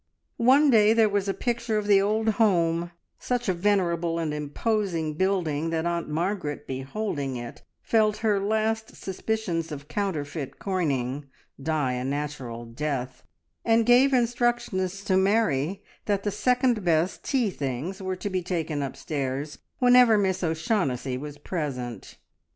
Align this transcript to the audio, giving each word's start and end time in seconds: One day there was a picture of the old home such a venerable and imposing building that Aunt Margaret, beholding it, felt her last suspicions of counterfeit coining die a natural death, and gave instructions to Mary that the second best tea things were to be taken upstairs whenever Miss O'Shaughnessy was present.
One 0.37 0.71
day 0.71 0.93
there 0.93 1.07
was 1.09 1.27
a 1.29 1.33
picture 1.35 1.77
of 1.77 1.85
the 1.85 2.01
old 2.01 2.27
home 2.39 2.89
such 3.19 3.47
a 3.47 3.53
venerable 3.53 4.17
and 4.17 4.33
imposing 4.33 5.13
building 5.13 5.69
that 5.69 5.85
Aunt 5.85 6.09
Margaret, 6.09 6.65
beholding 6.65 7.37
it, 7.37 7.61
felt 7.83 8.17
her 8.25 8.39
last 8.39 8.95
suspicions 8.95 9.71
of 9.71 9.87
counterfeit 9.87 10.57
coining 10.57 11.27
die 11.61 11.91
a 11.93 12.03
natural 12.03 12.65
death, 12.65 13.21
and 13.63 13.85
gave 13.85 14.11
instructions 14.11 15.03
to 15.03 15.17
Mary 15.17 15.83
that 16.05 16.23
the 16.23 16.31
second 16.31 16.83
best 16.83 17.23
tea 17.23 17.51
things 17.51 18.01
were 18.01 18.15
to 18.15 18.29
be 18.31 18.41
taken 18.41 18.81
upstairs 18.81 19.59
whenever 19.77 20.17
Miss 20.17 20.43
O'Shaughnessy 20.43 21.15
was 21.15 21.37
present. 21.37 22.17